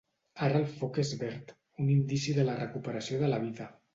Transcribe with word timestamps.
Ara 0.45 0.55
el 0.59 0.63
foc 0.77 0.97
és 1.03 1.11
verd, 1.19 1.53
un 1.85 1.93
indici 1.97 2.35
de 2.39 2.47
la 2.49 2.57
recuperació 2.61 3.23
de 3.25 3.33
la 3.35 3.43
vida. 3.47 3.71